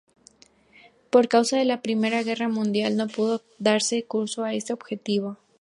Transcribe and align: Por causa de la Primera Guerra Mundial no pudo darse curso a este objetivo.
Por 1.11 1.27
causa 1.27 1.57
de 1.57 1.65
la 1.65 1.83
Primera 1.83 2.23
Guerra 2.23 2.49
Mundial 2.49 2.97
no 2.97 3.07
pudo 3.07 3.43
darse 3.59 4.03
curso 4.03 4.43
a 4.43 4.55
este 4.55 4.73
objetivo. 4.73 5.37